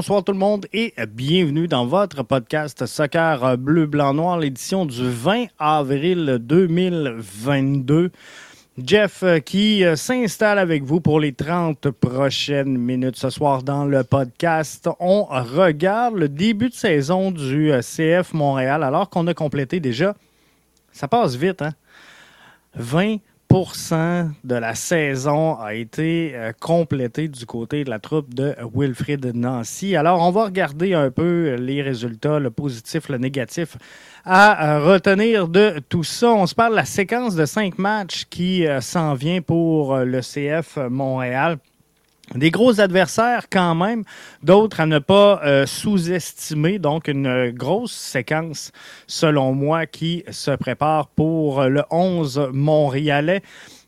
[0.00, 5.06] bonsoir tout le monde et bienvenue dans votre podcast Soccer Bleu, Blanc, Noir, l'édition du
[5.06, 8.10] 20 avril 2022.
[8.82, 13.84] Jeff euh, qui euh, s'installe avec vous pour les 30 prochaines minutes ce soir dans
[13.84, 14.88] le podcast.
[15.00, 20.16] On regarde le début de saison du euh, CF Montréal alors qu'on a complété déjà,
[20.92, 21.74] ça passe vite, hein?
[22.74, 23.18] 20
[23.52, 29.96] de la saison a été complété du côté de la troupe de Wilfrid Nancy.
[29.96, 33.76] Alors, on va regarder un peu les résultats, le positif, le négatif
[34.24, 36.30] à retenir de tout ça.
[36.30, 40.04] On se parle de la séquence de cinq matchs qui euh, s'en vient pour euh,
[40.04, 41.58] le CF Montréal.
[42.34, 44.04] Des gros adversaires quand même,
[44.42, 46.78] d'autres à ne pas euh, sous-estimer.
[46.78, 48.70] Donc, une grosse séquence,
[49.06, 53.42] selon moi, qui se prépare pour le 11 montréalais.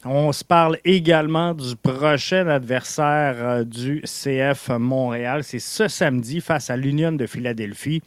[0.05, 5.45] On se parle également du prochain adversaire du CF Montréal.
[5.45, 8.03] C'est ce samedi face à l'Union de Philadelphie.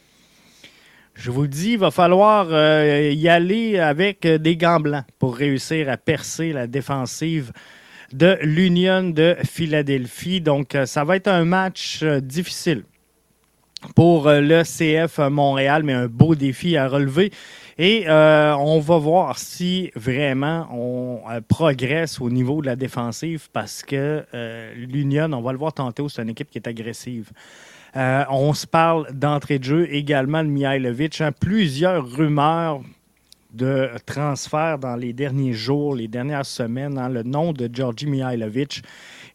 [1.16, 5.34] Je vous dis, il va falloir euh, y aller avec euh, des gants blancs pour
[5.34, 7.52] réussir à percer la défensive
[8.16, 10.40] de l'Union de Philadelphie.
[10.40, 12.84] Donc, euh, ça va être un match difficile
[13.94, 17.30] pour le CF Montréal, mais un beau défi à relever.
[17.78, 24.24] Et on va voir si vraiment on progresse au niveau de la défensive parce que
[24.74, 27.30] l'Union, on va le voir tantôt, c'est une équipe qui est agressive.
[27.96, 31.20] Euh, on se parle d'entrée de jeu également de Mihailovic.
[31.20, 31.32] Hein.
[31.32, 32.82] plusieurs rumeurs
[33.56, 36.98] de transfert dans les derniers jours, les dernières semaines.
[36.98, 37.08] Hein.
[37.08, 38.82] le nom de Georgi Mihailovic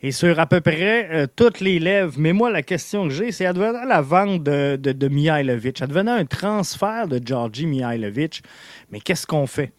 [0.02, 2.14] est sur à peu près euh, toutes les lèvres.
[2.18, 6.14] Mais moi, la question que j'ai, c'est advenant la vente de, de, de Mihailovic, advenant
[6.14, 8.44] un transfert de Georgi Mihailovic,
[8.92, 9.74] mais qu'est-ce qu'on fait?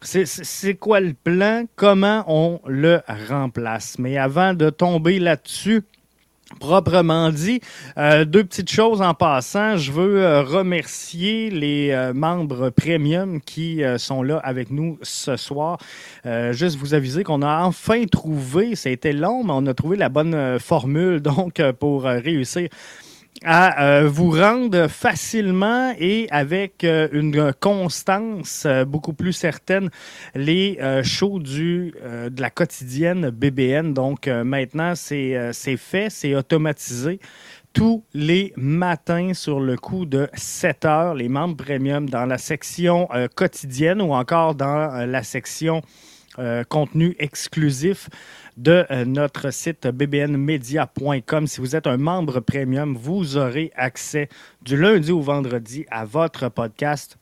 [0.00, 1.64] C'est quoi le plan?
[1.74, 3.98] Comment on le remplace?
[3.98, 5.82] Mais avant de tomber là-dessus,
[6.60, 7.60] Proprement dit,
[7.98, 9.76] euh, deux petites choses en passant.
[9.76, 15.78] Je veux euh, remercier les euh, membres premium qui sont là avec nous ce soir.
[16.50, 19.96] juste vous aviser qu'on a enfin trouvé, ça a été long, mais on a trouvé
[19.96, 22.68] la bonne formule donc pour réussir
[23.44, 29.90] à euh, vous rendre facilement et avec euh, une constance euh, beaucoup plus certaine
[30.34, 33.92] les shows du, de la quotidienne BBN.
[33.92, 37.20] Donc maintenant, c'est fait, c'est automatisé.
[37.72, 43.08] Tous les matins sur le coup de 7 heures, les membres premium dans la section
[43.34, 45.82] quotidienne ou encore dans la section
[46.68, 48.08] contenu exclusif
[48.58, 51.46] de euh, notre site bbnmedia.com.
[51.46, 54.28] Si vous êtes un membre premium, vous aurez accès
[54.62, 57.16] du lundi au vendredi à votre podcast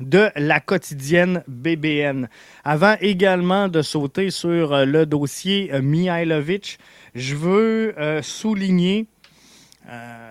[0.00, 2.28] de la quotidienne BBN.
[2.64, 6.78] Avant également de sauter sur euh, le dossier euh, Mihailovic,
[7.14, 9.06] je veux souligner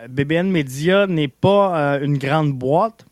[0.09, 3.05] BBN Media n'est pas une grande boîte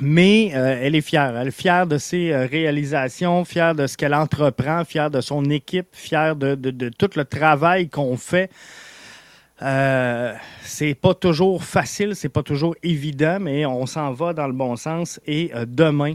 [0.00, 1.36] mais euh, elle est fière.
[1.36, 5.44] Elle est fière de ses euh, réalisations, fière de ce qu'elle entreprend, fière de son
[5.50, 6.54] équipe, fière de,
[6.98, 8.50] tout le travail qu'on fait.
[9.62, 14.52] Euh, c'est pas toujours facile, c'est pas toujours évident, mais on s'en va dans le
[14.52, 15.20] bon sens.
[15.26, 16.14] Et demain,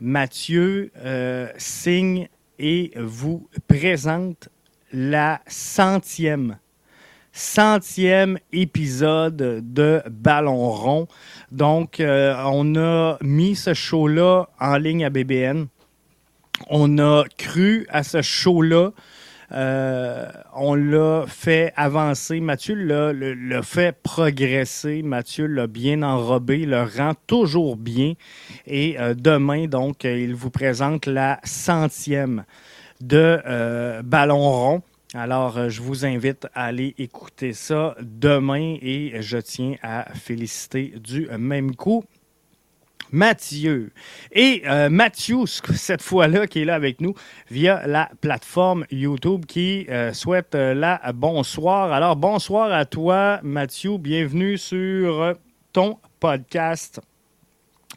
[0.00, 0.92] Mathieu
[1.56, 2.28] signe
[2.60, 4.48] et vous présente
[4.92, 6.56] la centième
[7.38, 11.06] centième épisode de Ballon rond.
[11.52, 15.68] Donc, euh, on a mis ce show-là en ligne à BBN.
[16.68, 18.90] On a cru à ce show-là.
[19.52, 20.26] Euh,
[20.56, 22.40] on l'a fait avancer.
[22.40, 25.02] Mathieu l'a fait progresser.
[25.02, 28.14] Mathieu l'a bien enrobé, le rend toujours bien.
[28.66, 32.44] Et euh, demain, donc, il vous présente la centième
[33.00, 34.82] de Ballon rond.
[35.14, 40.92] Alors, euh, je vous invite à aller écouter ça demain et je tiens à féliciter
[41.02, 42.04] du même coup
[43.10, 43.90] Mathieu.
[44.32, 47.14] Et euh, Mathieu, cette fois-là, qui est là avec nous
[47.50, 51.90] via la plateforme YouTube, qui euh, souhaite la bonsoir.
[51.90, 53.96] Alors, bonsoir à toi, Mathieu.
[53.96, 55.36] Bienvenue sur
[55.72, 57.00] ton podcast.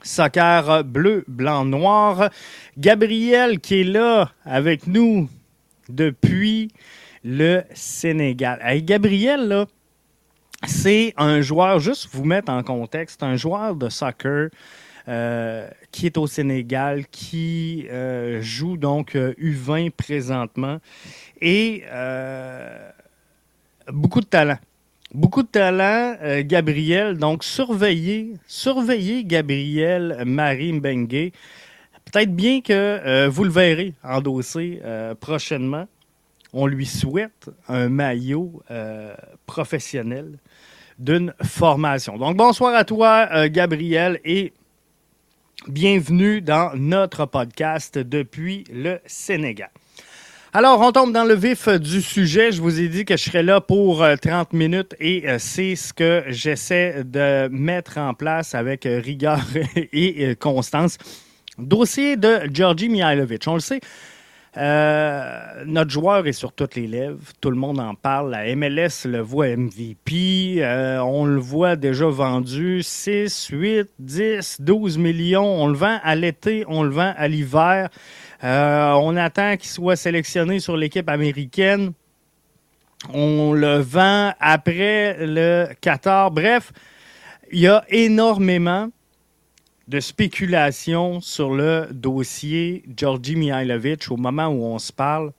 [0.01, 2.29] Soccer bleu, blanc, noir.
[2.77, 5.27] Gabriel qui est là avec nous
[5.91, 6.71] depuis
[7.23, 8.59] le Sénégal.
[8.83, 9.65] Gabriel, là,
[10.65, 14.49] c'est un joueur, juste vous mettre en contexte, un joueur de soccer
[15.07, 20.77] euh, qui est au Sénégal, qui euh, joue donc U20 euh, présentement
[21.41, 21.83] et
[23.91, 24.59] beaucoup de talent.
[25.13, 27.17] Beaucoup de talent, Gabriel.
[27.17, 31.33] Donc, surveillez, surveillez Gabriel Marie Mbengue.
[32.11, 34.81] Peut-être bien que vous le verrez endosser
[35.19, 35.87] prochainement
[36.53, 39.15] on lui souhaite un maillot euh,
[39.45, 40.37] professionnel
[40.99, 42.17] d'une formation.
[42.17, 44.53] Donc, bonsoir à toi, euh, Gabriel, et
[45.67, 49.69] bienvenue dans notre podcast depuis le Sénégal.
[50.53, 52.51] Alors, on tombe dans le vif du sujet.
[52.51, 55.77] Je vous ai dit que je serais là pour 30 euh, minutes et euh, c'est
[55.77, 59.39] ce que j'essaie de mettre en place avec rigueur
[59.75, 60.97] et constance.
[61.61, 63.47] Dossier de Georgi Mihailovic.
[63.47, 63.79] On le sait,
[64.57, 67.19] euh, notre joueur est sur toutes les lèvres.
[67.39, 68.31] Tout le monde en parle.
[68.31, 70.57] La MLS le voit MVP.
[70.57, 75.45] Euh, on le voit déjà vendu 6, 8, 10, 12 millions.
[75.45, 77.89] On le vend à l'été, on le vend à l'hiver.
[78.43, 81.93] Euh, on attend qu'il soit sélectionné sur l'équipe américaine.
[83.13, 86.29] On le vend après le Qatar.
[86.29, 86.73] Bref,
[87.51, 88.89] il y a énormément
[89.91, 95.33] de spéculation sur le dossier Georgi Mihailovic au moment où on se parle.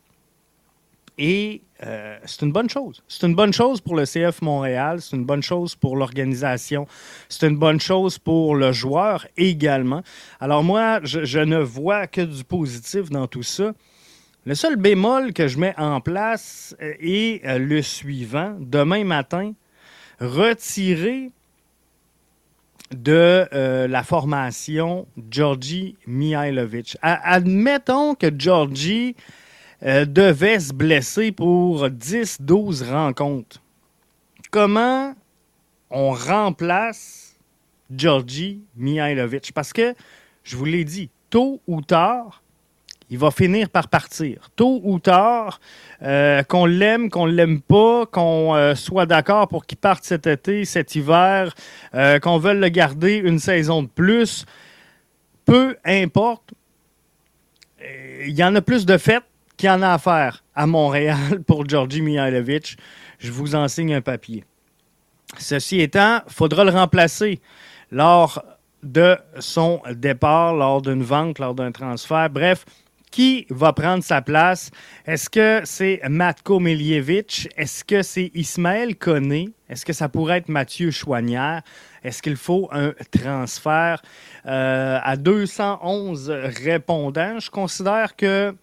[1.16, 3.02] Et euh, c'est une bonne chose.
[3.08, 6.86] C'est une bonne chose pour le CF Montréal, c'est une bonne chose pour l'organisation,
[7.30, 10.02] c'est une bonne chose pour le joueur également.
[10.38, 13.72] Alors moi, je, ne vois que du positif dans tout ça.
[14.44, 18.54] Le seul bémol que je mets en place euh, est euh, le suivant.
[18.60, 19.54] Demain matin,
[20.20, 21.30] retirer
[22.94, 26.96] de euh, la formation Georgi Mihailovic.
[27.02, 29.16] admettons que Georgi
[29.82, 33.62] euh, devait se blesser pour 10-12 rencontres.
[34.50, 35.14] Comment
[35.90, 37.36] on remplace
[37.90, 39.52] Georgi Mihailovic?
[39.52, 39.94] Parce que,
[40.44, 42.41] je vous l'ai dit, tôt ou tard,
[43.12, 44.48] il va finir par partir.
[44.56, 45.60] Tôt ou tard,
[46.02, 50.64] euh, qu'on l'aime, qu'on l'aime pas, qu'on euh, soit d'accord pour qu'il parte cet été,
[50.64, 51.54] cet hiver,
[51.94, 54.46] euh, qu'on veuille le garder une saison de plus,
[55.44, 56.54] peu importe.
[58.26, 59.24] Il y en a plus de fêtes
[59.58, 62.78] qu'il y en a à faire à Montréal pour Georgi Mihailovic.
[63.18, 64.42] Je vous enseigne un papier.
[65.36, 67.42] Ceci étant, il faudra le remplacer
[67.90, 68.42] lors
[68.82, 72.30] de son départ, lors d'une vente, lors d'un transfert.
[72.30, 72.64] Bref,
[73.12, 74.70] qui va prendre sa place?
[75.06, 77.48] Est-ce que c'est Matko Miljevic?
[77.56, 79.50] Est-ce que c'est Ismaël Koné?
[79.68, 81.62] Est-ce que ça pourrait être Mathieu Chouanière?
[82.02, 84.02] Est-ce qu'il faut un transfert?
[84.46, 86.30] Euh, à 211
[86.64, 87.38] répondants?
[87.38, 88.54] Je considère que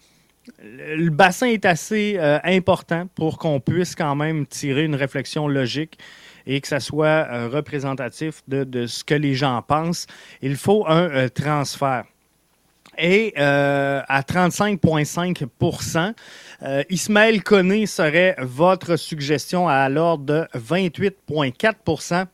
[0.62, 5.96] le bassin est assez euh, important pour qu'on puisse quand même tirer une réflexion logique
[6.44, 10.06] et que ça soit euh, représentatif de, de, ce que les gens pensent.
[10.42, 12.04] Il faut un transfert
[13.00, 16.14] et euh, à 35,5%
[16.62, 22.26] euh, Ismaël Koné serait votre suggestion à l'ordre de 28,4%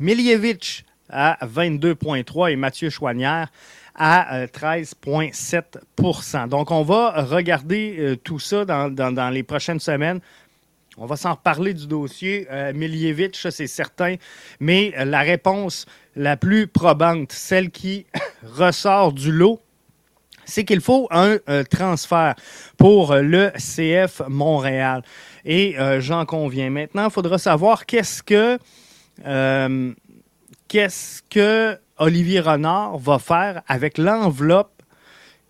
[0.00, 3.48] Miljevic à 22,3 et Mathieu Chouanière
[3.94, 10.20] à 13,7% euh, Donc, on va regarder tout ça dans, les prochaines semaines.
[10.98, 14.16] On va s'en reparler du dossier euh, Miljevic, ça c'est certain,
[14.60, 15.86] mais la réponse
[16.16, 18.04] la plus probante, celle qui
[18.42, 19.61] ressort du lot,
[20.44, 22.34] c'est qu'il faut un euh, transfert
[22.76, 25.02] pour le CF Montréal.
[25.44, 26.70] Et euh, j'en conviens.
[26.70, 28.58] Maintenant, il faudra savoir qu'est-ce que
[29.26, 29.92] euh,
[30.68, 34.82] qu'est-ce que Olivier Renard va faire avec l'enveloppe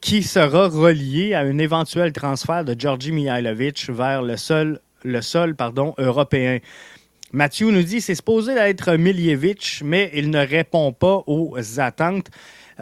[0.00, 5.54] qui sera reliée à un éventuel transfert de Georgi Mihailovic vers le sol, le sol
[5.54, 6.58] pardon, européen.
[7.32, 12.30] Mathieu nous dit c'est supposé être Miljevic, mais il ne répond pas aux attentes.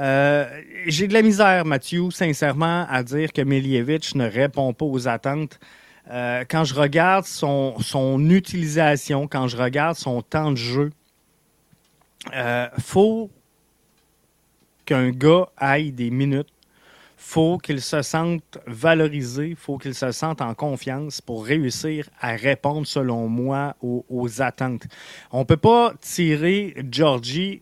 [0.00, 0.48] Euh,
[0.86, 5.60] j'ai de la misère, Mathieu, sincèrement, à dire que Miljevic ne répond pas aux attentes.
[6.10, 10.90] Euh, quand je regarde son, son, utilisation, quand je regarde son temps de jeu,
[12.34, 13.30] euh, faut
[14.86, 16.48] qu'un gars aille des minutes.
[17.18, 22.86] faut qu'il se sente valorisé, faut qu'il se sente en confiance pour réussir à répondre,
[22.86, 24.86] selon moi, aux, aux attentes.
[25.30, 27.60] On ne peut pas tirer Georgie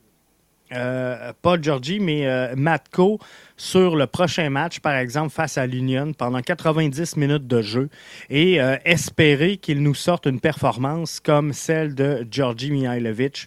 [0.73, 3.19] euh, pas Georgie, mais euh, Matko
[3.57, 7.89] sur le prochain match, par exemple, face à l'Union pendant 90 minutes de jeu
[8.29, 13.47] et euh, espérer qu'il nous sorte une performance comme celle de Georgie Mihailovic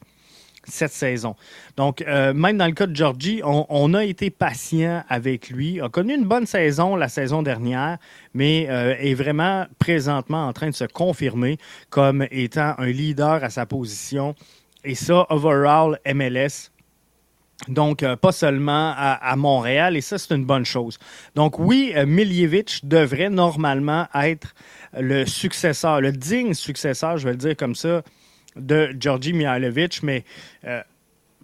[0.64, 1.36] cette saison.
[1.76, 6.14] Donc, même dans le cas de Georgie, on, a été patient avec lui, a connu
[6.14, 7.98] une bonne saison la saison dernière,
[8.36, 11.58] mais est vraiment présentement en train de se confirmer
[11.90, 14.36] comme étant un leader à sa position.
[14.84, 16.71] Et ça, overall, MLS,
[17.68, 20.98] donc, euh, pas seulement à, Montréal, et ça, c'est une bonne chose.
[21.36, 24.54] Donc, oui, euh, Miljevic devrait normalement être
[24.98, 28.02] le successeur, le digne successeur, je vais le dire comme ça,
[28.56, 30.26] de Georgi Mihailovic, mais
[30.66, 30.82] euh,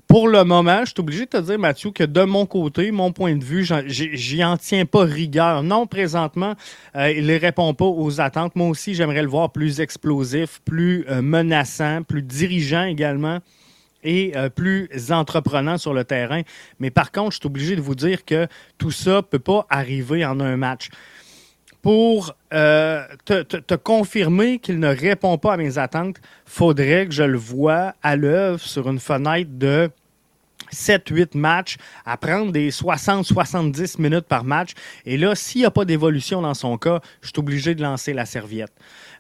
[0.08, 3.12] pour le moment, je suis obligé de te dire, Mathieu, que de mon côté, mon
[3.12, 5.64] point de vue, j'y en tiens pas rigueur.
[5.64, 6.56] Non, présentement,
[6.96, 8.56] euh, il ne répond pas aux attentes.
[8.56, 13.40] Moi aussi, j'aimerais le voir plus explosif, plus menaçant, plus dirigeant également
[14.08, 16.42] et euh, plus entreprenant sur le terrain.
[16.80, 18.48] Mais par contre, je suis obligé de vous dire que
[18.78, 20.90] tout ça ne peut pas arriver en un match.
[21.82, 27.38] Pour te, te, confirmer qu'il ne répond pas à mes attentes, faudrait que je le
[27.38, 29.90] voie à l'œuvre sur une fenêtre de
[30.72, 34.72] 7-8 matchs, à prendre des 60-70 minutes par match.
[35.06, 38.14] Et là, s'il n'y a pas d'évolution dans son cas, je suis obligé de lancer
[38.14, 38.74] la serviette.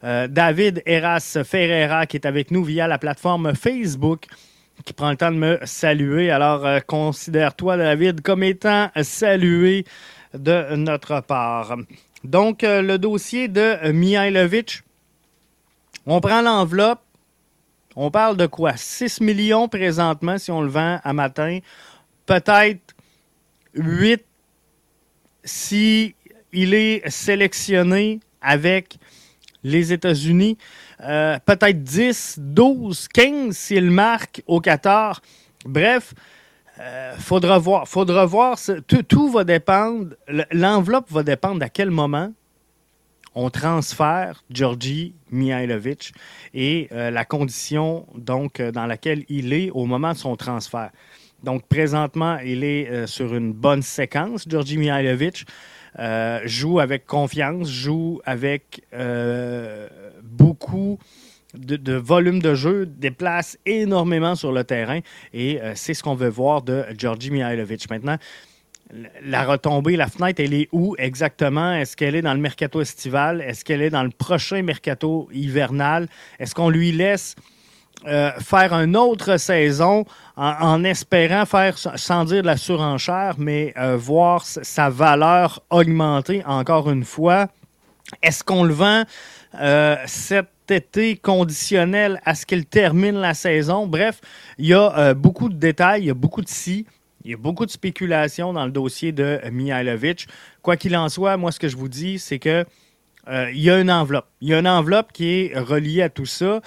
[0.03, 4.25] Euh, David Eras Ferreira, qui est avec nous via la plateforme Facebook,
[4.85, 6.31] qui prend le temps de me saluer.
[6.31, 9.85] Alors, euh, considère-toi, David, comme étant salué
[10.33, 11.75] de notre part.
[12.23, 14.81] Donc, euh, le dossier de Mihailovic,
[16.05, 17.01] on prend l'enveloppe,
[17.95, 18.77] on parle de quoi?
[18.77, 21.59] 6 millions présentement si on le vend à matin.
[22.25, 22.95] Peut-être
[23.73, 24.23] 8
[25.43, 26.15] si
[26.53, 28.97] est sélectionné avec
[29.63, 30.57] les États-Unis.
[31.01, 35.21] Euh, peut-être 10, 12, 15 s'il marque au Qatar.
[35.65, 36.13] Bref,
[36.79, 37.87] euh, faudra voir.
[37.87, 38.57] Faudra voir.
[38.87, 40.15] Tout, tout va dépendre.
[40.51, 42.31] L'enveloppe va dépendre à quel moment
[43.37, 46.11] on transfère Georgi Mihailovic
[46.55, 50.89] et euh, la condition donc euh, dans laquelle il est au moment de son transfert.
[51.43, 54.45] Donc présentement, il est euh, sur une bonne séquence.
[54.47, 55.45] Georgi Mihailovic
[56.45, 58.83] joue avec confiance, joue avec
[60.21, 60.99] beaucoup
[61.55, 64.99] de, de, volume de jeu, déplace énormément sur le terrain
[65.33, 67.89] et c'est ce qu'on veut voir de Georgi Mihailovic.
[67.89, 68.19] Maintenant,
[69.23, 71.73] la retombée, la fenêtre, elle est où exactement?
[71.73, 73.41] Est-ce qu'elle est dans le mercato estival?
[73.41, 76.07] Est-ce qu'elle est dans le prochain mercato hivernal?
[76.39, 77.35] Est-ce qu'on lui laisse
[78.05, 83.97] euh, faire une autre saison en, espérant faire, sans dire de la surenchère, mais euh,
[83.97, 87.47] voir sa valeur augmenter encore une fois?
[88.21, 89.03] Est-ce qu'on le vend
[89.59, 93.87] euh, cet été conditionnel à ce qu'il termine la saison?
[93.87, 94.21] Bref,
[94.59, 96.85] il y a beaucoup de détails, il y a beaucoup de si.
[97.25, 100.27] Il y a beaucoup de spéculation dans le dossier de Mihailovic.
[100.61, 102.63] Quoi qu'il en soit, moi, ce que je vous dis, c'est que
[103.29, 104.27] il y a une enveloppe.
[104.39, 106.61] Il y a une enveloppe qui est reliée à tout ça.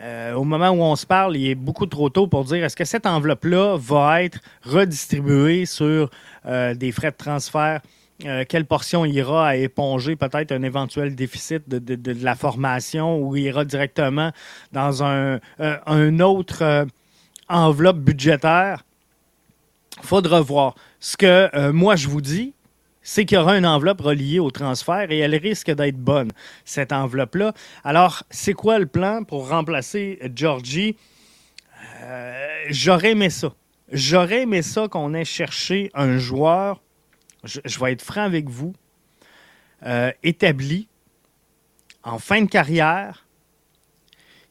[0.00, 2.76] Euh, au moment où on se parle, il est beaucoup trop tôt pour dire est-ce
[2.76, 6.10] que cette enveloppe-là va être redistribuée sur
[6.46, 7.80] euh, des frais de transfert?
[8.50, 14.30] quelle portion ira à éponger peut-être un éventuel déficit de, la formation ou ira directement
[14.72, 16.86] dans un, un autre
[17.48, 18.84] enveloppe budgétaire?
[20.02, 20.74] faudra voir.
[20.98, 22.54] Ce que euh, moi je vous dis,
[23.02, 26.30] c'est qu'il y aura une enveloppe reliée au transfert et elle risque d'être bonne,
[26.64, 27.54] cette enveloppe-là.
[27.84, 30.96] Alors, c'est quoi le plan pour remplacer Georgie?
[32.02, 33.54] Euh, j'aurais aimé ça.
[33.92, 36.80] J'aurais aimé ça qu'on ait cherché un joueur,
[37.44, 38.72] je, vais être franc avec vous,
[39.84, 40.88] euh, établi,
[42.04, 43.26] en fin de carrière,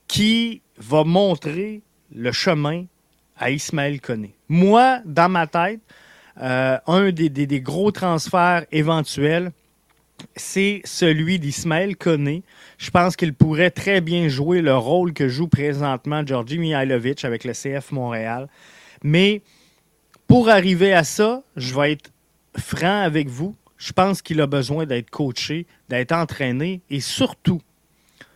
[0.08, 1.82] qui va montrer
[2.13, 2.86] le chemin
[3.38, 4.36] à Ismaël Koné.
[4.50, 5.82] Moi, dans ma tête,
[6.41, 9.51] euh, un des, gros transferts éventuels,
[10.36, 12.43] c'est celui d'Ismaël Koné.
[12.77, 17.43] Je pense qu'il pourrait très bien jouer le rôle que joue présentement Georgi Mihailovic avec
[17.43, 18.48] le CF Montréal.
[19.03, 19.41] Mais
[20.27, 22.12] pour arriver à ça, je vais être
[22.58, 23.55] franc avec vous.
[23.77, 27.62] Je pense qu'il a besoin d'être coaché, d'être entraîné et surtout,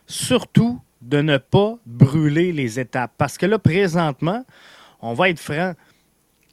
[0.06, 3.12] surtout de ne pas brûler les étapes.
[3.18, 4.44] Parce que là, présentement,
[5.00, 5.74] on va être franc.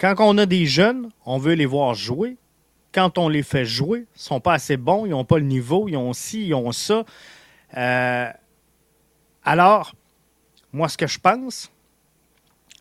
[0.02, 2.38] Quand on a des jeunes, on veut les voir jouer.
[2.92, 5.46] Quand on les fait jouer, ils ne sont pas assez bons, ils n'ont pas le
[5.46, 7.06] niveau, ils ont ci, ils ont ça.
[7.78, 8.28] Euh,
[9.44, 9.94] alors,
[10.74, 11.72] moi, ce que je pense,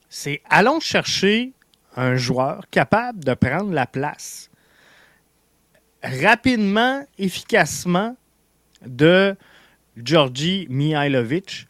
[0.09, 1.53] c'est allons chercher
[1.95, 4.51] un joueur capable de prendre la place
[6.03, 8.17] rapidement, efficacement
[8.87, 9.37] de
[9.99, 11.69] Georgi Mihailovic,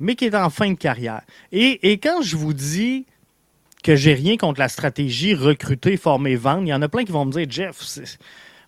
[0.00, 1.22] mais qui est en fin de carrière.
[1.52, 3.06] Et, et quand je vous dis
[3.82, 6.62] que j'ai rien contre la stratégie recruter, former, vendre.
[6.62, 7.76] Il y en a plein qui vont me dire, Jeff,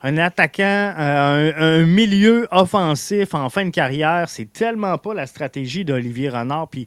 [0.03, 5.85] un attaquant, euh, un, milieu offensif en fin de carrière, c'est tellement pas la stratégie
[5.85, 6.69] d'Olivier Renard.
[6.69, 6.87] Puis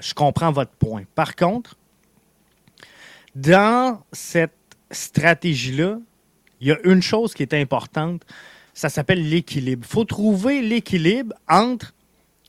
[0.00, 1.04] je comprends votre point.
[1.14, 1.76] Par contre,
[3.34, 4.52] dans cette
[4.90, 5.98] stratégie-là,
[6.60, 8.22] il y a une chose qui est importante,
[8.74, 9.86] ça s'appelle l'équilibre.
[9.88, 11.94] Il faut trouver l'équilibre entre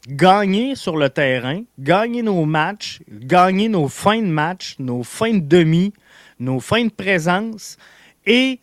[0.08, 5.40] gagner sur le terrain, gagner nos matchs, gagner nos fins de match, nos fins de
[5.40, 5.94] demi,
[6.40, 7.78] nos fins de présence
[8.26, 8.60] et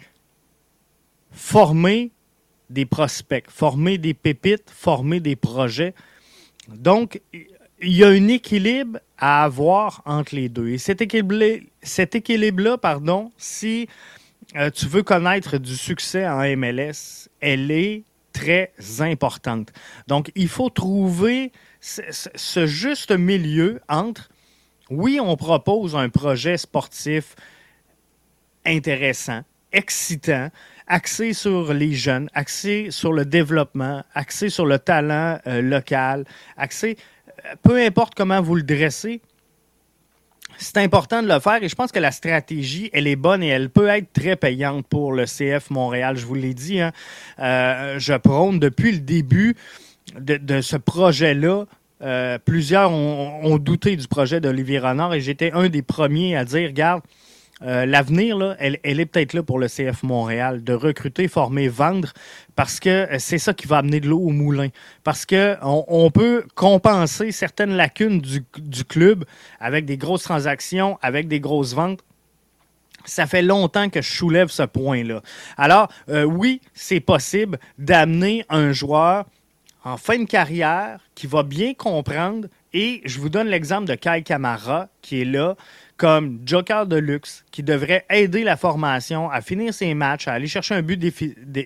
[1.30, 2.10] former
[2.70, 5.94] des prospects, former des pépites, former des projets.
[6.68, 10.68] Donc, il y a un équilibre à avoir entre les deux.
[10.68, 13.88] Et cet équilibre-là, cet équilibre pardon, si
[14.56, 19.72] euh, tu veux connaître du succès en MLS, elle est très importante.
[20.06, 24.28] Donc, il faut trouver ce, juste milieu entre,
[24.90, 27.36] oui, on propose un projet sportif
[28.64, 29.42] intéressant,
[29.72, 30.50] excitant,
[30.86, 36.24] axé sur les jeunes, axé sur le développement, axé sur le talent euh, local,
[36.56, 36.96] axé,
[37.44, 39.20] euh, peu importe comment vous le dressez,
[40.58, 43.48] c'est important de le faire et je pense que la stratégie, elle est bonne et
[43.48, 46.16] elle peut être très payante pour le CF Montréal.
[46.16, 46.92] Je vous l'ai dit, hein.
[47.38, 49.56] euh, je prône depuis le début
[50.18, 51.64] de, ce projet-là.
[52.02, 56.68] Euh, plusieurs ont, douté du projet d'Olivier Renard et j'étais un des premiers à dire,
[56.68, 57.02] regarde,
[57.62, 62.12] euh, l'avenir, elle, est peut-être là pour le CF Montréal, de recruter, former, vendre,
[62.54, 64.68] parce que euh, c'est ça qui va amener de l'eau au moulin.
[65.02, 69.24] Parce qu'on on peut compenser certaines lacunes du, club
[69.58, 72.04] avec des grosses transactions, avec des grosses ventes.
[73.04, 75.22] Ça fait longtemps que je soulève ce point-là.
[75.56, 79.24] Alors, euh, oui, c'est possible d'amener un joueur
[79.84, 82.48] en fin de carrière qui va bien comprendre.
[82.72, 85.56] Et je vous donne l'exemple de Kai Kamara, qui est là,
[85.96, 90.46] comme joker de luxe qui devrait aider la formation à finir ses matchs, à aller
[90.46, 91.02] chercher un but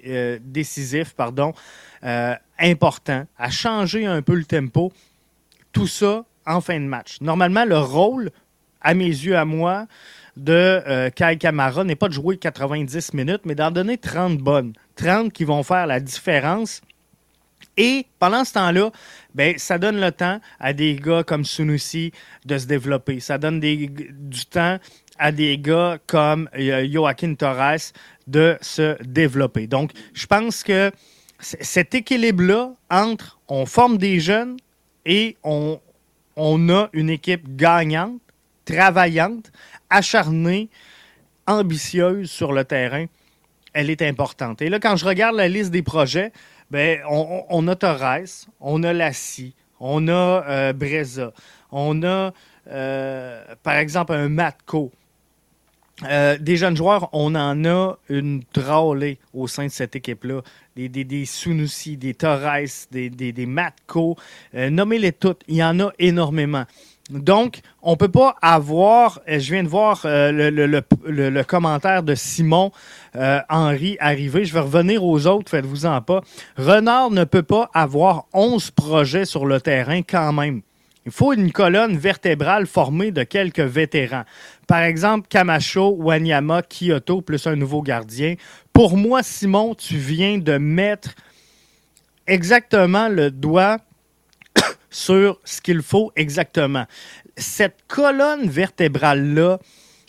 [0.06, 1.52] euh, décisif, pardon,
[2.04, 4.92] euh, important, à changer un peu le tempo.
[5.72, 7.20] Tout ça en fin de match.
[7.20, 8.30] Normalement, le rôle,
[8.80, 9.86] à mes yeux, à moi,
[10.36, 14.72] de euh, Kai Kamara n'est pas de jouer 90 minutes, mais d'en donner 30 bonnes.
[14.96, 16.80] 30 qui vont faire la différence
[17.76, 18.90] et pendant ce temps-là,
[19.34, 22.12] ben, ça donne le temps à des gars comme Sunusi
[22.44, 23.20] de se développer.
[23.20, 24.78] Ça donne du temps
[25.18, 27.92] à des gars comme euh, Joaquin Torres
[28.26, 29.66] de se développer.
[29.66, 30.90] Donc, je pense que
[31.38, 34.56] cet équilibre-là entre on forme des jeunes
[35.04, 35.80] et on,
[36.36, 38.20] on a une équipe gagnante,
[38.64, 39.50] travaillante,
[39.90, 40.68] acharnée,
[41.46, 43.06] ambitieuse sur le terrain,
[43.72, 44.62] elle est importante.
[44.62, 46.32] Et là, quand je regarde la liste des projets,
[46.72, 51.34] ben, on, a Torres, on a Lassie, on a euh, Breza,
[51.70, 52.32] on a,
[52.70, 54.90] euh, par exemple, un Matko.
[56.04, 60.40] Euh, des jeunes joueurs, on en a une drôlée au sein de cette équipe-là.
[60.74, 64.16] Des, des, des Sunusi, des Torres, des, des, Matko.
[64.54, 65.42] Nommez-les toutes.
[65.48, 66.64] Il y en a énormément.
[67.12, 72.14] Donc, on ne peut pas avoir, euh, je viens de voir euh, le, commentaire de
[72.14, 72.72] Simon
[73.16, 76.22] euh, Henry arriver, je vais revenir aux autres, faites-vous-en pas.
[76.56, 80.62] Renard ne peut pas avoir 11 projets sur le terrain quand même.
[81.04, 84.24] Il faut une colonne vertébrale formée de quelques vétérans.
[84.66, 88.36] Par exemple, Camacho, Wanyama, Kyoto, plus un nouveau gardien.
[88.72, 91.10] Pour moi, Simon, tu viens de mettre
[92.26, 93.78] exactement le doigt
[94.92, 96.86] sur ce qu'il faut exactement.
[97.36, 99.58] Cette colonne vertébrale-là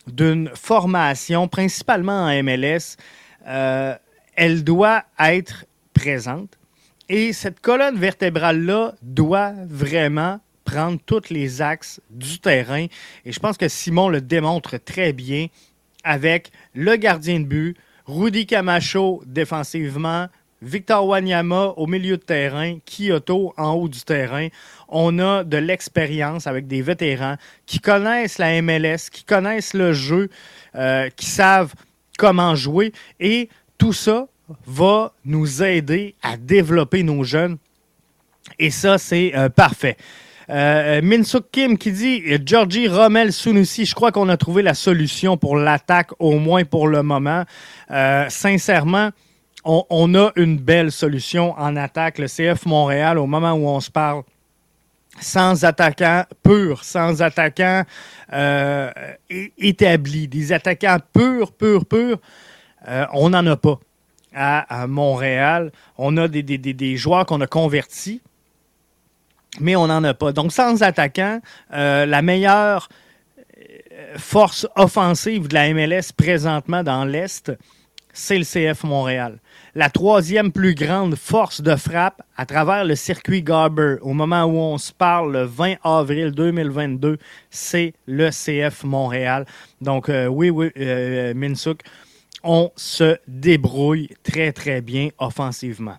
[0.06, 2.98] d'une formation, principalement en MLS,
[3.48, 3.96] euh,
[4.36, 6.58] elle doit être présente.
[7.10, 12.86] Et cette colonne vertébrale-là doit vraiment prendre tous les axes du terrain.
[13.26, 15.48] Et je pense que Simon le démontre très bien
[16.04, 20.28] avec le gardien de but, Rudy Camacho défensivement,
[20.64, 24.48] Victor Wanyama au milieu de terrain, Kyoto en haut du terrain.
[24.88, 30.30] On a de l'expérience avec des vétérans qui connaissent la MLS, qui connaissent le jeu,
[30.76, 31.74] euh, qui savent
[32.18, 32.94] comment jouer.
[33.20, 34.28] Et tout ça
[34.66, 37.58] va nous aider à développer nos jeunes.
[38.58, 39.98] Et ça, c'est euh, parfait.
[40.50, 45.36] Euh, Minsuk Kim qui dit Georgie Rommel Sunusi, je crois qu'on a trouvé la solution
[45.36, 47.44] pour l'attaque, au moins pour le moment.
[48.30, 49.12] sincèrement,
[49.66, 52.18] on, a une belle solution en attaque.
[52.18, 54.24] Le CF Montréal, au moment où on se parle,
[55.20, 57.84] sans attaquants purs, sans attaquants
[58.34, 58.92] euh,
[59.30, 62.20] établis, des attaquants purs, purs, purs,
[62.88, 63.80] euh, on n'en a pas
[64.36, 65.72] à, Montréal.
[65.98, 68.22] On a des, des, joueurs qu'on a convertis,
[69.60, 70.32] mais on n'en a pas.
[70.32, 71.40] Donc, sans attaquants,
[71.74, 72.90] euh, la meilleure
[74.18, 77.52] force offensive de la MLS présentement dans l'Est,
[78.12, 79.40] c'est le CF Montréal
[79.76, 83.96] la troisième plus grande force de frappe à travers le circuit Garber.
[84.02, 87.18] Au moment où on se parle, le 20 avril 2022,
[87.50, 89.46] c'est le CF Montréal.
[89.82, 91.82] Donc, euh, oui, oui, euh, Minsuk,
[92.44, 95.98] on se débrouille très, très bien offensivement.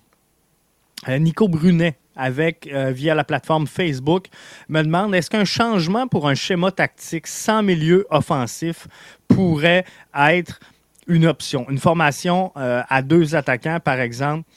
[1.08, 4.26] Euh, Nico Brunet, avec via la plateforme Facebook,
[4.68, 8.86] me demande est-ce qu'un changement pour un schéma tactique sans milieu offensif
[9.26, 9.84] pourrait
[10.16, 10.60] être
[11.06, 11.66] une option.
[11.68, 14.48] Une formation euh, à deux attaquants, par exemple.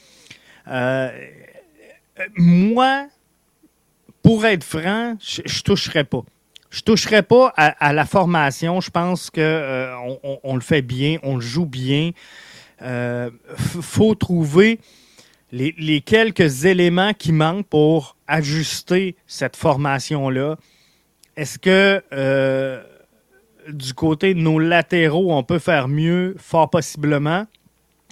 [0.67, 1.09] Euh,
[2.35, 3.07] moi,
[4.21, 6.23] pour être franc, je ne toucherais pas.
[6.69, 8.81] Je toucherais pas à, la formation.
[8.81, 9.95] Je pense qu'on euh,
[10.43, 12.11] on, le fait bien, on le joue bien.
[12.81, 14.79] Il euh, faut trouver
[15.51, 20.57] les, quelques éléments qui manquent pour ajuster cette formation-là.
[21.37, 22.03] Est-ce que
[23.67, 26.35] du côté de nos latéraux, on peut faire mieux?
[26.37, 27.45] Fort possiblement.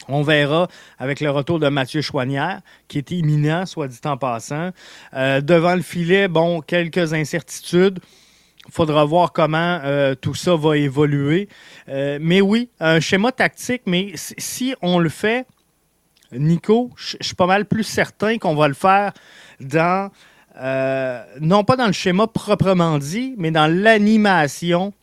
[0.07, 0.67] On verra
[0.99, 4.71] avec le retour de Mathieu Chouanière, qui est imminent, soit dit en passant.
[5.13, 7.99] Euh, devant le filet, bon, quelques incertitudes.
[8.67, 11.47] Il faudra voir comment euh, tout ça va évoluer.
[11.87, 15.45] Euh, mais oui, un schéma tactique, mais si on le fait,
[16.31, 19.13] Nico, je suis pas mal plus certain qu'on va le faire
[19.59, 20.11] dans,
[21.39, 24.93] non pas dans le schéma proprement dit, mais dans l'animation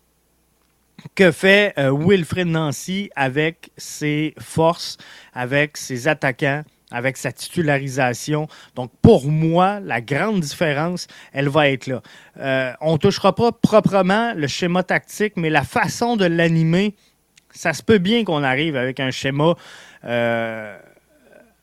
[1.15, 4.97] que fait euh, Wilfred Nancy avec ses forces,
[5.35, 8.49] avec ses attaquants, avec sa titularisation.
[8.75, 12.03] Donc, pour moi, la grande différence, elle va être là.
[12.39, 16.95] Euh, on ne touchera pas proprement le schéma tactique, mais la façon de l'animer,
[17.51, 19.55] ça se peut bien qu'on arrive avec un schéma
[20.05, 20.79] euh,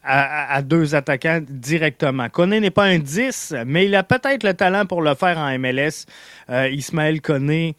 [0.03, 2.29] à, deux attaquants directement.
[2.29, 5.59] Koné n'est pas un 10, mais il a peut-être le talent pour le faire en
[5.59, 6.05] MLS.
[6.49, 7.75] Ismaël Koné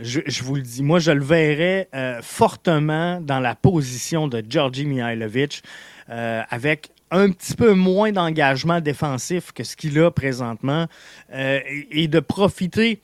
[0.00, 4.86] je, vous le dis, moi, je le verrais euh, fortement dans la position de Georgi
[4.86, 5.62] Mihailovic
[6.10, 10.86] euh, avec un petit peu moins d'engagement défensif que ce qu'il a présentement
[11.32, 13.00] euh, et, de profiter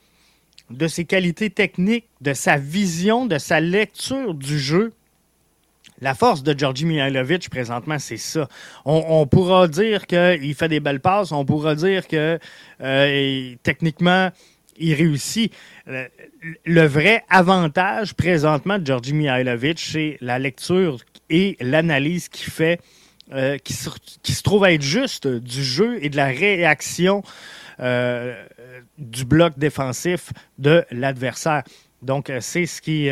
[0.69, 4.91] de ses qualités techniques, de sa vision, de sa lecture du jeu.
[6.01, 8.47] La force de Georgi Mihailovic présentement, c'est ça.
[8.85, 12.39] On, pourra dire qu'il fait des belles passes, on pourra dire que
[13.61, 14.31] techniquement,
[14.81, 15.53] il réussit.
[16.65, 20.97] Le, vrai avantage présentement de Georgi Mihailovic, c'est la lecture
[21.29, 22.79] et l'analyse qu'il fait,
[23.33, 23.89] euh, qui, se,
[24.43, 27.23] trouve être juste du jeu et de la réaction
[27.79, 28.43] euh,
[28.97, 31.63] du bloc défensif de l'adversaire.
[32.01, 33.09] Donc, euh, c'est ce qui.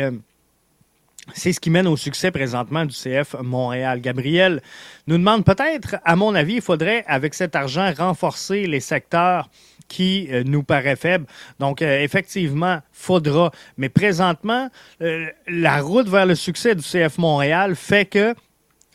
[1.34, 4.00] c'est ce qui mène au succès présentement du CF Montréal.
[4.00, 4.60] Gabriel
[5.06, 9.48] nous demande peut-être, à mon avis, il faudrait, avec cet argent, renforcer les secteurs
[9.90, 11.26] qui euh, nous paraît faible.
[11.58, 13.50] Donc, euh, effectivement, faudra.
[13.76, 14.70] Mais présentement,
[15.02, 18.34] euh, la route vers le succès du CF Montréal fait que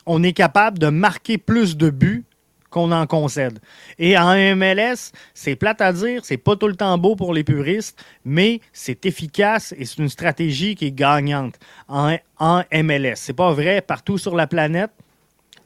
[0.08, 2.24] on est capable de marquer plus de buts
[2.70, 3.60] qu'on en concède.
[4.00, 7.44] Et en MLS, c'est plate à dire, c'est pas tout le temps beau pour les
[7.44, 11.56] puristes, mais c'est efficace et c'est une stratégie qui est gagnante
[11.88, 13.16] en, en MLS.
[13.16, 14.92] C'est pas vrai partout sur la planète,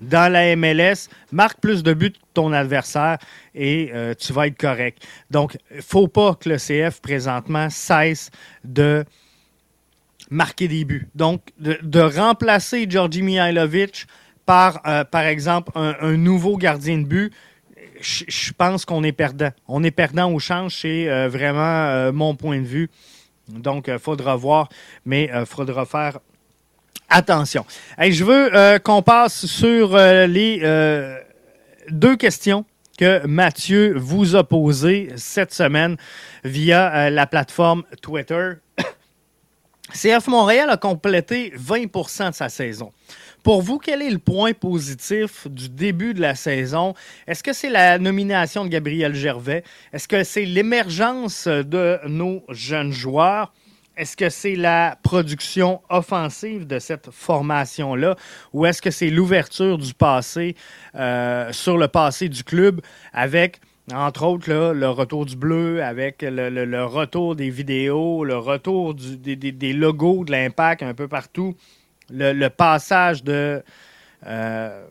[0.01, 3.17] dans la MLS, marque plus de buts que ton adversaire
[3.53, 5.05] et euh, tu vas être correct.
[5.29, 8.31] Donc, il ne faut pas que le CF présentement cesse
[8.63, 9.03] de
[10.29, 11.07] marquer des buts.
[11.15, 14.05] Donc, de, remplacer Georgi Mihailovic
[14.45, 17.33] par, euh, par exemple, un, nouveau gardien de but,
[18.01, 19.51] je pense qu'on est perdant.
[19.67, 22.89] On est perdant au change, c'est euh, vraiment mon point de vue.
[23.49, 24.69] Donc, il faudra voir,
[25.05, 26.19] mais il faudra faire
[27.09, 27.65] Attention.
[27.99, 31.17] je veux euh, qu'on passe sur euh, les euh,
[31.89, 32.65] deux questions
[32.99, 35.97] que Mathieu vous a posées cette semaine
[36.43, 38.51] via la plateforme Twitter.
[39.91, 42.91] CF Montréal a complété 20% de sa saison.
[43.41, 46.93] Pour vous, quel est le point positif du début de la saison?
[47.25, 49.63] Est-ce que c'est la nomination de Gabriel Gervais?
[49.93, 53.51] Est-ce que c'est l'émergence de nos jeunes joueurs?
[53.99, 58.15] Est-ce que c'est la production offensive de cette formation-là
[58.53, 60.55] ou est-ce que c'est l'ouverture du passé
[60.95, 62.79] euh, sur le passé du club
[63.11, 63.59] avec
[63.93, 70.23] entre autres, le retour du bleu avec le, retour des vidéos, le retour des, logos
[70.23, 71.55] de l'impact un peu partout,
[72.09, 73.61] le, passage de
[74.27, 74.85] euh,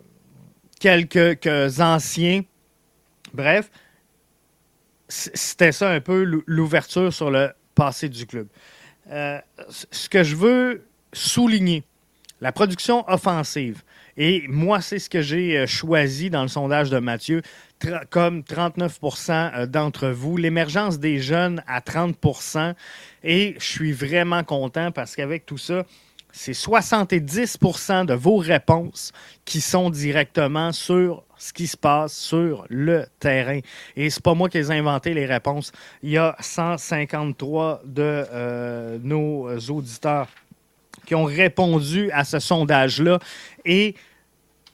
[0.81, 2.43] quelques, anciens?
[3.33, 3.71] Bref,
[5.09, 8.49] c'était ça un peu l'ouverture sur le passé du club.
[9.11, 11.83] Euh, ce que je veux souligner,
[12.41, 13.83] la production offensive.
[14.17, 17.43] Et moi, c'est ce que j'ai euh, choisi dans le sondage de Mathieu,
[18.11, 20.37] comme 39% euh, d'entre vous.
[20.37, 22.75] L'émergence des jeunes à 30%
[23.25, 25.85] Et je suis vraiment content parce qu'avec tout ça,
[26.33, 29.13] c'est 70% de vos réponses
[29.45, 33.61] qui sont directement sur ce qui se passe sur le terrain.
[33.97, 35.73] Et c'est pas moi qui ai inventé les réponses.
[36.03, 40.29] Il y a 153 de euh, nos auditeurs
[41.07, 43.19] qui ont répondu à ce sondage-là.
[43.65, 43.95] Et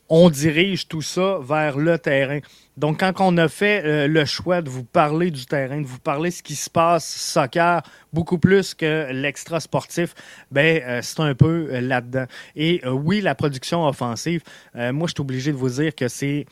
[0.09, 2.41] on dirige tout ça vers le terrain.
[2.77, 6.01] Donc, quand on a fait euh, le choix de vous parler du terrain, de vous
[6.01, 10.15] parler de ce qui se passe soccer, beaucoup plus que l'extra sportif,
[10.51, 12.27] ben, euh, c'est un peu euh, là-dedans.
[12.57, 14.43] Et oui, la production offensive,
[14.75, 16.47] moi, je suis obligé de vous dire que c'est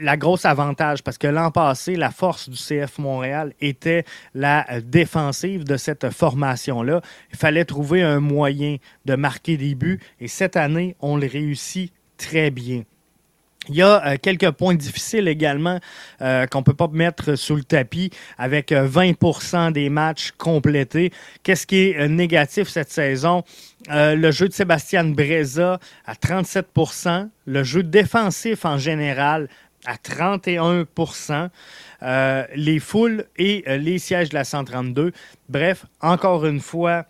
[0.00, 5.64] la grosse avantage parce que l'an passé, la force du CF Montréal était la défensive
[5.64, 7.00] de cette formation-là.
[7.30, 11.92] Il fallait trouver un moyen de marquer des buts et cette année, on le réussit
[12.16, 12.84] très bien.
[13.68, 15.80] Il y a euh, quelques points difficiles également
[16.22, 21.12] euh, qu'on ne peut pas mettre sous le tapis avec 20% euh, des matchs complétés.
[21.42, 23.42] Qu'est-ce qui est négatif cette saison?
[23.88, 29.48] le jeu de Sébastien Breza à 37% le jeu défensif en général
[29.84, 31.50] à 31%
[32.56, 35.12] les foules et les sièges de la 132.
[35.48, 37.04] Bref, encore une fois,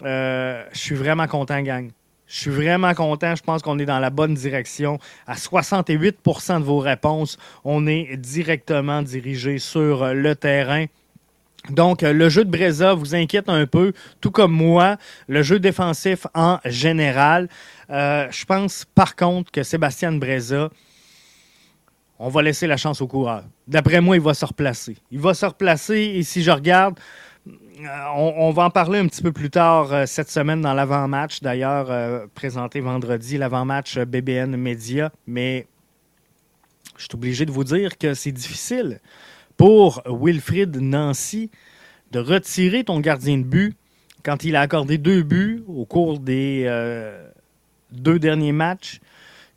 [0.00, 1.90] je suis vraiment content, gang.
[2.26, 3.34] Je suis vraiment content.
[3.34, 4.98] Je pense qu'on est dans la bonne direction.
[5.26, 10.86] À 68% de vos réponses, on est directement dirigé sur le terrain.
[11.70, 14.96] Donc, le jeu de Breza vous inquiète un peu, tout comme moi,
[15.28, 17.48] le jeu défensif en général.
[17.90, 20.70] Euh, je pense par contre que Sébastien Breza,
[22.18, 23.44] on va laisser la chance au coureur.
[23.68, 24.96] D'après moi, il va se replacer.
[25.12, 26.98] Il va se replacer et si je regarde,
[27.80, 31.40] euh, on, va en parler un petit peu plus tard euh, cette semaine dans l'avant-match,
[31.40, 35.10] d'ailleurs, euh, présenté vendredi, l'avant-match BBN Media.
[35.26, 35.66] Mais
[36.96, 39.00] je suis obligé de vous dire que c'est difficile
[39.56, 41.50] pour Wilfrid Nancy
[42.10, 43.76] de retirer ton gardien de but
[44.22, 46.70] quand il a accordé deux buts au cours des
[47.90, 49.00] deux derniers matchs,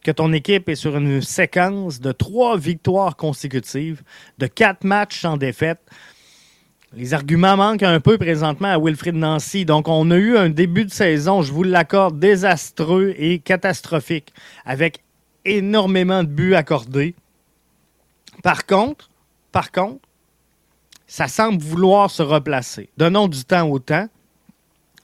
[0.03, 4.03] que ton équipe est sur une séquence de trois victoires consécutives,
[4.37, 5.79] de quatre matchs sans défaite.
[6.95, 9.65] Les arguments manquent un peu présentement à Wilfrid Nancy.
[9.65, 15.03] Donc, on a eu un début de saison, je vous l'accorde, désastreux et catastrophique, avec
[15.43, 17.13] énormément de buts accordés.
[18.43, 19.09] Par contre,
[19.51, 19.99] par contre,
[21.05, 22.89] ça semble vouloir se replacer.
[22.95, 24.07] Donnons du temps au temps.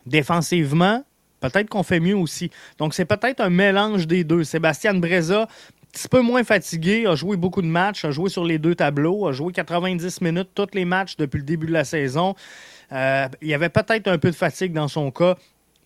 [0.06, 1.04] Défensivement,
[1.42, 2.52] peut-être qu'on fait mieux aussi.
[2.78, 4.46] Donc, c'est peut-être un mélange des deux.
[4.46, 5.48] Sébastien Breza
[5.92, 9.28] petit peu moins fatigué, a joué beaucoup de matchs, a joué sur les deux tableaux,
[9.28, 12.36] a joué 90 minutes tous les matchs depuis le début de la saison.
[12.92, 15.36] Euh, il y avait peut-être un peu de fatigue dans son cas,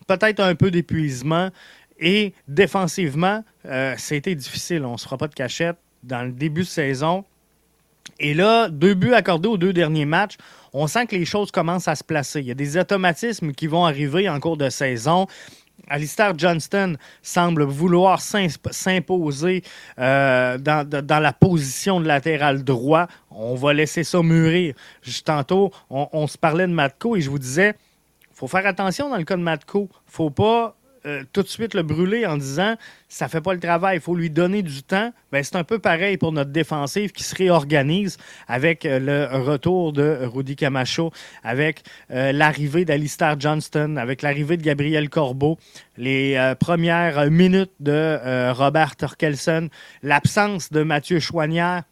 [0.06, 1.50] peut-être un peu d'épuisement.
[1.98, 4.84] Et défensivement, euh, c'était difficile.
[4.84, 7.24] On ne se fera pas de cachette dans le début de saison.
[8.20, 10.36] Et là, deux buts accordés aux deux derniers matchs,
[10.72, 12.40] on sent que les choses commencent à se placer.
[12.40, 15.26] Il y a des automatismes qui vont arriver en cours de saison.
[15.88, 19.62] Alistair Johnston semble vouloir s'imposer
[19.98, 23.06] euh, dans, la position de latéral droit.
[23.30, 24.74] On va laisser ça mûrir.
[25.24, 27.74] Tantôt, on, se parlait de Matko et je vous disais,
[28.32, 29.88] faut faire attention dans le cas de Matko.
[30.06, 30.75] faut pas
[31.06, 32.74] euh, tout de suite le brûler en disant
[33.08, 35.12] ça fait pas le travail, il faut lui donner du temps.
[35.30, 38.16] Ben, c'est un peu pareil pour notre défensive qui se réorganise
[38.48, 41.12] avec euh, le retour de Rudy Camacho,
[41.44, 45.58] avec euh, l'arrivée d'Alistair Johnston, avec l'arrivée de Gabriel Corbeau,
[45.96, 49.68] les premières minutes de Robert Torkelson,
[50.02, 51.84] l'absence de Mathieu Chouanière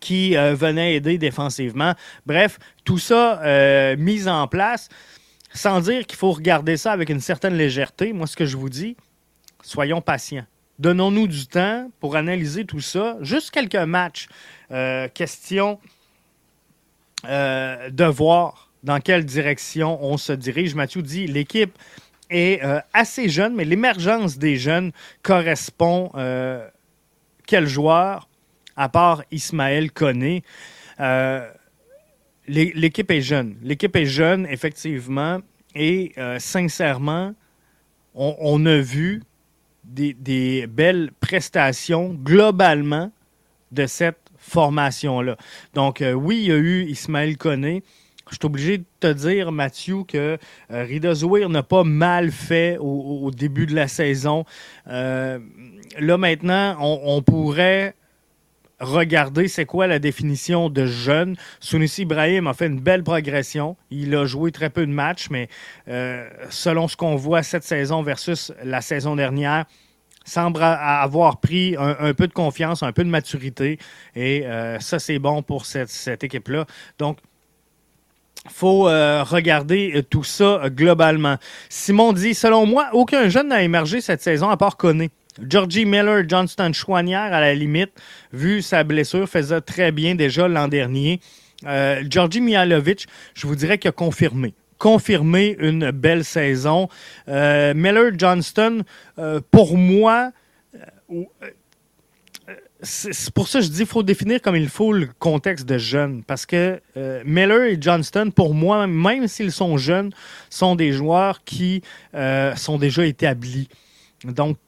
[0.00, 1.94] qui venait aider défensivement.
[2.26, 3.40] Bref, tout ça
[3.96, 4.88] mis en place
[5.56, 8.68] sans dire qu'il faut regarder ça avec une certaine légèreté, moi, ce que je vous
[8.68, 8.96] dis,
[9.62, 10.44] soyons patients.
[10.78, 13.16] Donnons-nous du temps pour analyser tout ça.
[13.22, 14.28] Juste quelques matchs.
[14.70, 15.80] Euh, question
[17.24, 20.74] euh, de voir dans quelle direction on se dirige.
[20.74, 21.76] Mathieu dit l'équipe
[22.28, 24.92] est euh, assez jeune, mais l'émergence des jeunes
[25.22, 26.10] correspond
[27.46, 28.28] quel joueur,
[28.76, 30.42] à part Ismaël Koné.
[32.48, 33.56] L'équipe est jeune.
[33.62, 35.40] L'équipe est jeune, effectivement.
[35.74, 37.34] Et euh, sincèrement,
[38.14, 39.22] on, a vu
[39.84, 43.12] des, belles prestations globalement
[43.72, 45.36] de cette formation-là.
[45.74, 47.82] Donc, euh, oui, il y a eu Ismaël Koné.
[48.30, 50.38] Je suis obligé de te dire, Mathieu, que
[50.70, 54.44] euh, Rida Zouir n'a pas mal fait au, début de la saison.
[54.86, 55.38] là,
[56.16, 57.94] maintenant, on pourrait
[58.78, 61.36] Regardez, c'est quoi la définition de jeune?
[61.60, 63.76] Sunusi Ibrahim a fait une belle progression.
[63.90, 65.48] Il a joué très peu de matchs, mais
[65.88, 69.64] euh, selon ce qu'on voit cette saison versus la saison dernière,
[70.26, 73.78] semble avoir pris un, peu de confiance, un peu de maturité.
[74.14, 76.66] Et euh, ça, c'est bon pour cette, équipe-là.
[76.98, 77.18] Donc,
[78.44, 81.36] il faut euh, regarder tout ça globalement.
[81.70, 85.10] Simon dit, selon moi, aucun jeune n'a émergé cette saison à part Koné.
[85.40, 87.92] Georgie Miller, Johnston Chouanière, à la limite,
[88.32, 91.20] vu sa blessure, faisait très bien déjà l'an dernier.
[91.66, 94.54] Euh, Georgie Mihalovic, je vous dirais qu'il a confirmé.
[94.78, 96.88] Confirmé une belle saison.
[97.28, 98.82] Euh, Miller Johnston,
[99.18, 100.32] euh, pour moi,
[102.82, 105.78] c'est pour ça que je dis qu'il faut définir comme il faut le contexte de
[105.78, 106.22] jeune.
[106.22, 110.12] Parce que euh, Miller et Johnston, pour moi, même s'ils sont jeunes,
[110.50, 111.82] sont des joueurs qui
[112.14, 113.68] euh, sont déjà établis.
[114.24, 114.58] Donc,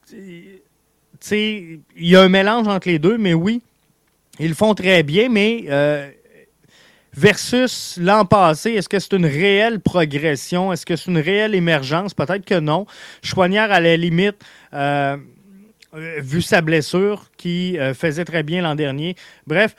[1.31, 3.61] il y a un mélange entre les deux, mais oui,
[4.39, 6.09] ils font très bien, mais euh,
[7.13, 10.71] versus l'an passé, est-ce que c'est une réelle progression?
[10.71, 12.13] Est-ce que c'est une réelle émergence?
[12.13, 12.85] Peut-être que non.
[13.21, 14.37] Choignard, à la limite,
[14.73, 15.17] euh,
[15.93, 19.15] vu sa blessure, qui euh, faisait très bien l'an dernier.
[19.45, 19.75] Bref,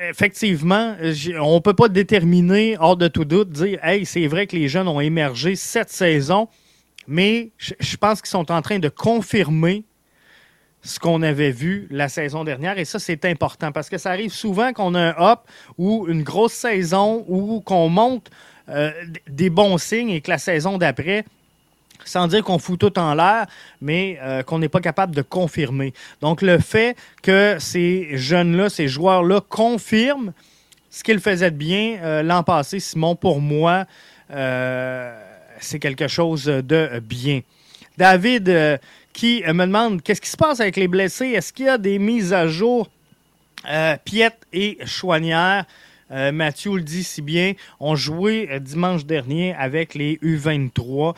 [0.00, 0.94] effectivement,
[1.40, 4.68] on ne peut pas déterminer, hors de tout doute, dire Hey, c'est vrai que les
[4.68, 6.48] jeunes ont émergé cette saison,
[7.06, 9.84] mais je pense qu'ils sont en train de confirmer
[10.82, 12.78] ce qu'on avait vu la saison dernière.
[12.78, 16.22] Et ça, c'est important parce que ça arrive souvent qu'on a un hop ou une
[16.22, 18.30] grosse saison ou qu'on monte
[18.68, 18.90] euh,
[19.28, 21.24] des bons signes et que la saison d'après,
[22.04, 23.46] sans dire qu'on fout tout en l'air,
[23.80, 25.92] mais euh, qu'on n'est pas capable de confirmer.
[26.20, 30.32] Donc, le fait que ces jeunes-là, ces joueurs-là confirment
[30.90, 33.84] ce qu'ils faisaient de bien euh, l'an passé, Simon, pour moi,
[34.30, 37.42] c'est quelque chose de bien.
[37.98, 38.80] David,
[39.12, 41.28] qui me demande qu'est-ce qui se passe avec les blessés?
[41.28, 42.88] Est-ce qu'il y a des mises à jour?
[44.04, 45.64] Piette et Chouanière.
[46.10, 51.14] Mathieu le dit si bien, ont joué dimanche dernier avec les U23.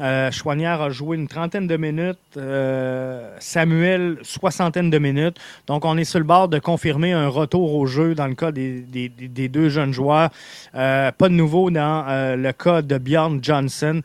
[0.00, 2.18] Euh, Chouanière a joué une trentaine de minutes.
[2.36, 5.36] Euh, Samuel, soixantaine de minutes.
[5.66, 8.52] Donc, on est sur le bord de confirmer un retour au jeu dans le cas
[8.52, 8.80] des,
[9.48, 10.30] deux jeunes joueurs.
[10.74, 12.04] Euh, pas de nouveau dans
[12.36, 14.00] le cas de Bjorn Johnson.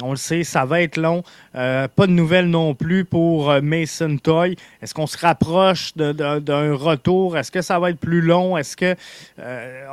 [0.00, 1.22] On le sait, ça va être long.
[1.52, 4.56] pas de nouvelles non plus pour Mason Toy.
[4.80, 7.36] Est-ce qu'on se rapproche d'un retour?
[7.36, 8.56] Est-ce que ça va être plus long?
[8.56, 8.96] Est-ce que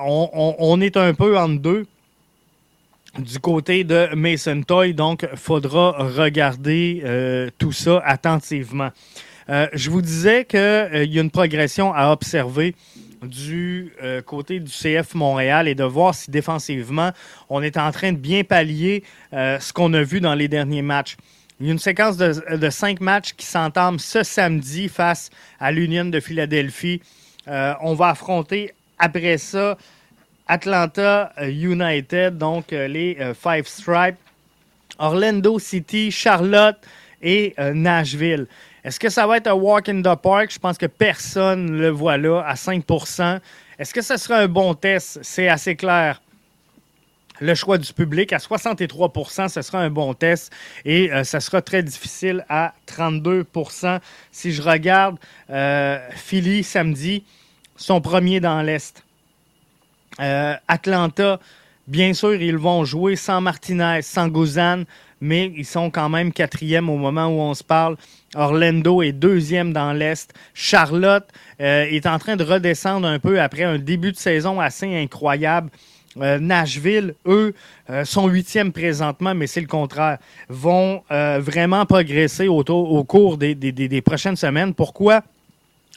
[0.02, 1.86] on, on, est un peu entre deux?
[3.18, 4.94] du côté de Mason Toy?
[4.94, 8.90] Donc, faudra regarder euh, tout ça attentivement.
[9.50, 12.76] Euh, je vous disais qu'il euh, y a une progression à observer
[13.22, 13.94] du
[14.26, 17.12] côté du CF Montréal et de voir si défensivement,
[17.50, 21.18] on est en train de bien pallier ce qu'on a vu dans les derniers matchs.
[21.60, 25.30] Il y a une séquence de, cinq matchs qui s'entament ce samedi face
[25.60, 27.02] à l'Union de Philadelphie.
[27.46, 29.78] on va affronter après ça
[30.50, 34.18] Atlanta euh, United, donc euh, les euh, Five Stripes,
[34.98, 36.78] Orlando City, Charlotte
[37.22, 38.48] et Nashville.
[38.84, 40.52] Est-ce que ça va être un walk in the park?
[40.52, 43.40] Je pense que personne ne le voit là à 5%
[43.78, 45.20] Est-ce que ce sera un bon test?
[45.22, 46.22] C'est assez clair.
[47.42, 50.52] Le choix du public à 63% ce sera un bon test
[50.84, 54.00] et ce sera très difficile à 32%
[54.32, 55.18] Si je regarde
[56.16, 57.24] Philly samedi,
[57.80, 59.04] son premier dans l'Est.
[60.20, 61.40] Euh, Atlanta,
[61.88, 64.84] bien sûr, ils vont jouer sans Martinez, sans Guzan,
[65.22, 67.98] mais ils sont quand même quatrième au moment où on se parle.
[68.36, 70.34] Orlando est deuxième dans l'Est.
[70.54, 71.28] Charlotte
[71.62, 75.70] euh, est en train de redescendre un peu après un début de saison assez incroyable.
[76.18, 77.54] Euh, Nashville, eux,
[78.04, 80.18] sont huitièmes présentement, mais c'est le contraire.
[80.50, 82.64] Vont vraiment progresser au,
[83.04, 84.74] cours des prochaines semaines.
[84.74, 85.24] Pourquoi?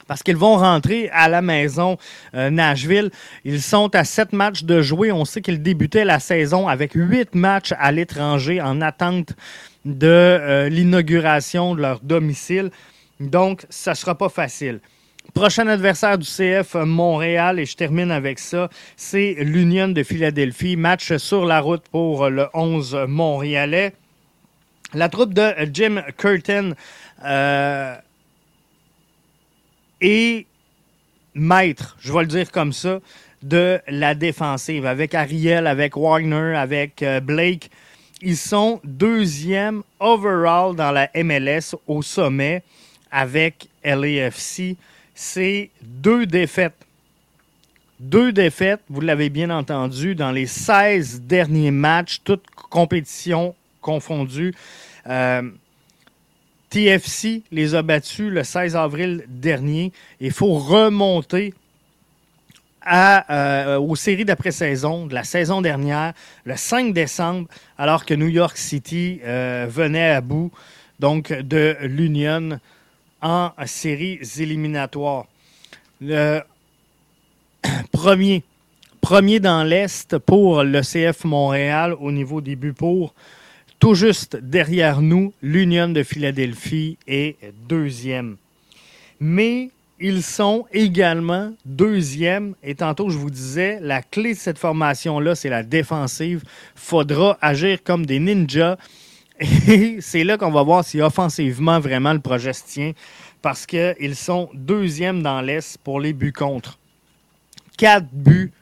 [0.07, 1.97] Parce qu'ils vont rentrer à la maison
[2.35, 3.11] euh, Nashville.
[3.45, 5.13] Ils sont à sept matchs de jouer.
[5.13, 9.33] On sait qu'ils débutaient la saison avec huit matchs à l'étranger en attente
[9.85, 12.71] de euh, l'inauguration de leur domicile.
[13.21, 14.81] Donc, ça ne sera pas facile.
[15.35, 20.77] Prochain adversaire du CF Montréal, et je termine avec ça, c'est l'Union de Philadelphie.
[20.77, 23.95] Match sur la route pour le 11 montréalais.
[24.95, 26.73] La troupe de Jim Curtin
[27.25, 27.95] euh,
[30.03, 30.47] et
[31.35, 33.01] maître, je vais le dire comme ça,
[33.43, 34.85] de la défensive.
[34.85, 37.71] Avec Ariel, avec Wagner, avec euh, Blake.
[38.21, 42.63] Ils sont deuxième overall dans la MLS au sommet
[43.11, 44.77] avec LAFC.
[45.15, 46.75] C'est deux défaites.
[47.99, 54.55] Deux défaites, vous l'avez bien entendu, dans les 16 derniers matchs, toutes compétitions confondues.
[55.07, 55.43] Euh,
[56.73, 59.93] TFC les a battus le 16 avril dernier.
[60.21, 61.53] Il faut remonter
[62.91, 66.15] euh, aux séries d'après-saison de la saison dernière,
[66.47, 70.51] le 5 décembre, alors que New York City euh, venait à bout
[70.99, 72.59] donc de l'Union
[73.21, 75.27] en séries éliminatoires.
[76.01, 76.41] Le
[77.93, 78.45] premier,
[79.03, 83.13] premier dans l'Est pour le CF Montréal au niveau des buts pour.
[83.83, 87.35] Tout juste derrière nous, l'Union de Philadelphie est
[87.69, 88.37] deuxième.
[89.19, 92.55] Mais ils sont également deuxième.
[92.63, 96.45] Et tantôt, je vous disais, la clé de cette formation-là, c'est la défensive.
[96.77, 98.77] faudra agir comme des ninjas.
[99.67, 102.93] Et c'est là qu'on va voir si offensivement, vraiment, le projet se tient.
[103.43, 106.79] parce qu'ils sont deuxièmes dans l'Est pour les buts contre.
[107.77, 108.53] Quatre buts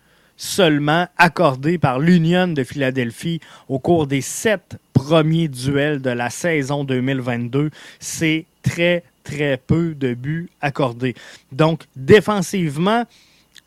[0.41, 6.83] seulement accordés par l'Union de Philadelphie au cours des sept premiers duels de la saison
[6.83, 7.71] 2022.
[7.99, 11.15] C'est très, très peu de buts accordés.
[11.53, 13.05] Donc, défensivement,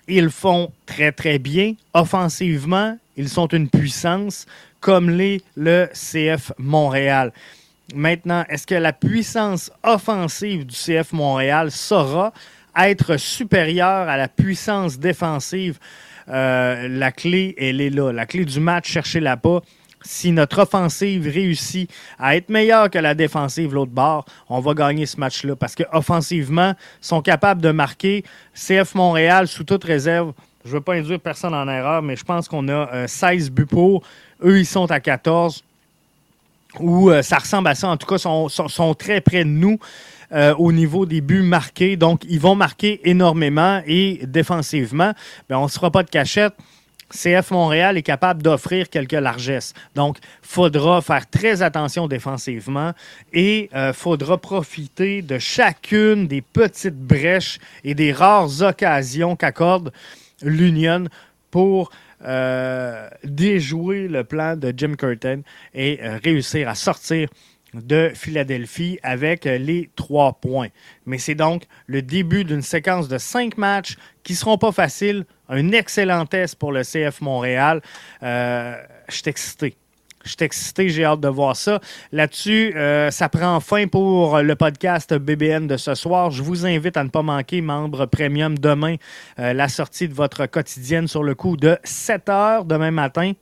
[0.08, 1.76] ils font très, très bien.
[1.94, 4.48] Offensivement, ils sont une puissance
[4.80, 7.34] comme l'est le CF Montréal.
[7.94, 12.34] Maintenant, est-ce que la puissance offensive du CF Montréal saura
[12.76, 15.78] être supérieure à la puissance défensive?
[16.30, 18.12] Euh, la clé, elle est là.
[18.12, 19.62] La clé du match, cherchez-la pas
[20.06, 25.06] si notre offensive réussit à être meilleure que la défensive l'autre bord, on va gagner
[25.06, 25.56] ce match-là.
[25.56, 28.24] Parce qu'offensivement, ils sont capables de marquer.
[28.54, 30.34] CF Montréal, sous toute réserve,
[30.66, 33.50] je ne veux pas induire personne en erreur, mais je pense qu'on a 16 euh,
[33.52, 34.04] buts pour.
[34.44, 35.64] Eux, ils sont à 14.
[36.80, 37.90] Ou euh, ça ressemble à ça.
[37.90, 39.78] En tout cas, ils sont, très près de nous.
[40.34, 41.96] Euh, au niveau des buts marqués.
[41.96, 45.14] Donc, ils vont marquer énormément et défensivement,
[45.48, 46.54] ben, on ne se fera pas de cachette.
[47.14, 49.74] CF Montréal est capable d'offrir quelques largesses.
[49.94, 52.94] Donc, faudra faire très attention défensivement
[53.32, 59.92] et il euh, faudra profiter de chacune des petites brèches et des rares occasions qu'accorde
[60.42, 61.06] l'Union
[61.52, 61.92] pour
[62.26, 65.42] euh, déjouer le plan de Jim Curtin
[65.76, 67.30] et euh, réussir à sortir
[67.74, 70.70] de Philadelphie avec les trois points.
[71.06, 75.26] Mais c'est donc le début d'une séquence de cinq matchs qui ne seront pas faciles.
[75.50, 77.82] Un excellent test pour le CF Montréal.
[78.22, 78.76] Euh,
[79.10, 79.76] je suis excité.
[80.24, 81.82] Je suis excité, j'ai hâte de voir ça.
[82.14, 86.32] Là-dessus, euh, ça prend fin pour le podcast BBN de ce soir.
[86.32, 88.96] Je vous invite à ne pas manquer, membre premium, demain,
[89.40, 93.34] euh, la sortie de votre quotidienne sur le coup de 7 heures demain matin.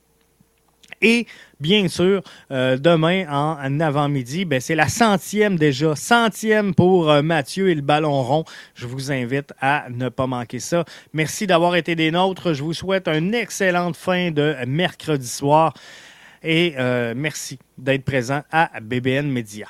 [1.02, 1.26] Et
[1.60, 7.68] bien sûr, euh, demain en, avant-midi, ben, c'est la centième déjà, centième pour euh, Mathieu
[7.70, 8.44] et le ballon rond.
[8.74, 10.84] Je vous invite à ne pas manquer ça.
[11.12, 12.54] Merci d'avoir été des nôtres.
[12.54, 15.74] Je vous souhaite une excellente fin de mercredi soir
[16.42, 19.68] et euh, merci d'être présent à BBN Média.